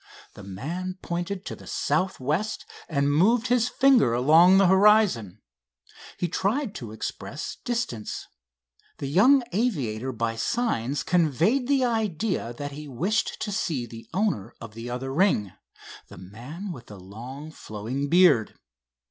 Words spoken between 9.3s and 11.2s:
aviator by signs